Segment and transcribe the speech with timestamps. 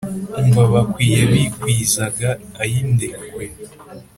[0.39, 2.29] umva bakwiye bikwizaga
[2.61, 3.45] ayi ndekwe,